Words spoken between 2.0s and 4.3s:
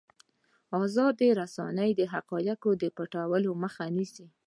حقایقو پټولو مخه نیسي.